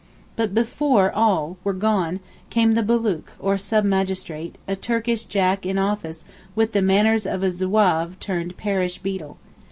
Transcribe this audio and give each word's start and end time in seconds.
But 0.35 0.55
before 0.55 1.11
all 1.11 1.57
were 1.63 1.73
gone, 1.75 2.21
came 2.49 2.73
the 2.73 2.81
Bulook, 2.81 3.33
or 3.37 3.55
sub 3.55 3.83
magistrate—a 3.85 4.75
Turkish 4.77 5.25
Jack 5.25 5.63
in 5.63 5.77
office 5.77 6.25
with 6.55 6.71
the 6.71 6.81
manners 6.81 7.27
of 7.27 7.43
a 7.43 7.51
Zouave 7.51 8.19
turned 8.19 8.57
parish 8.57 8.97
beadle. 8.97 9.37